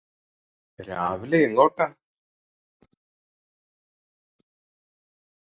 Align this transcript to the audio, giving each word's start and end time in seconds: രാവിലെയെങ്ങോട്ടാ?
രാവിലെയെങ്ങോട്ടാ? 0.79 1.87